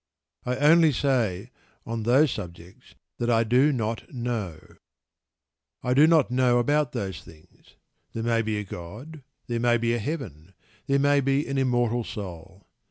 I 0.47 0.55
only 0.55 0.91
say, 0.93 1.51
on 1.85 2.01
those 2.01 2.31
subjects, 2.31 2.95
that 3.19 3.29
I 3.29 3.43
do 3.43 3.71
not 3.71 4.11
know. 4.11 4.77
I 5.83 5.93
do 5.93 6.07
not 6.07 6.31
know 6.31 6.57
about 6.57 6.93
those 6.93 7.21
things. 7.21 7.75
There 8.13 8.23
may 8.23 8.41
be 8.41 8.57
a 8.57 8.63
God, 8.63 9.21
there 9.45 9.59
may 9.59 9.77
be 9.77 9.93
a 9.93 9.99
"Heaven," 9.99 10.55
there 10.87 10.97
may 10.97 11.21
be 11.21 11.47
an 11.47 11.59
immortal 11.59 12.03
soul. 12.03 12.65